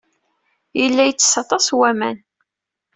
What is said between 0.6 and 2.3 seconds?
Yella yettess aṭas n waman.